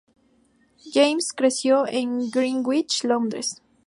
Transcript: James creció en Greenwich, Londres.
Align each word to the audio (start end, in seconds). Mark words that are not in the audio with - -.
James 0.91 1.31
creció 1.31 1.85
en 1.85 2.31
Greenwich, 2.31 3.03
Londres. 3.03 3.61